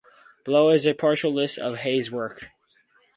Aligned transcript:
Below 0.45 0.71
is 0.71 0.87
a 0.87 0.95
partial 0.95 1.31
list 1.31 1.59
of 1.59 1.77
Hay's 1.77 2.11
work. 2.11 2.49